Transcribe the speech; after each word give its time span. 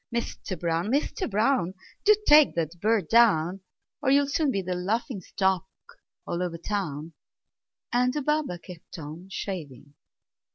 Mister 0.11 0.57
Brown! 0.57 0.89
Mister 0.89 1.27
Brown! 1.27 1.75
Do 2.05 2.15
take 2.27 2.55
that 2.55 2.79
bird 2.81 3.07
down, 3.07 3.61
Or 4.01 4.09
you'll 4.09 4.25
soon 4.25 4.49
be 4.49 4.63
the 4.63 4.73
laughing 4.73 5.21
stock 5.21 5.65
all 6.25 6.41
over 6.41 6.57
town!" 6.57 7.13
And 7.93 8.11
the 8.11 8.23
barber 8.23 8.57
kept 8.57 8.97
on 8.97 9.27
shaving. 9.29 9.93